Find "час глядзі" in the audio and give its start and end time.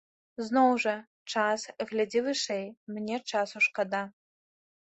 1.33-2.19